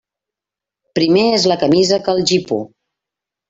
Primer 1.01 1.27
és 1.39 1.47
la 1.53 1.59
camisa 1.67 2.03
que 2.09 2.19
el 2.19 2.25
gipó. 2.35 2.61